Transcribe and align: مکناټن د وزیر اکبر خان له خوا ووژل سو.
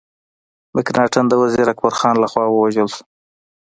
مکناټن 0.75 1.25
د 1.29 1.33
وزیر 1.41 1.67
اکبر 1.73 1.93
خان 1.99 2.15
له 2.23 2.27
خوا 2.31 2.45
ووژل 2.49 2.87
سو. 2.95 3.03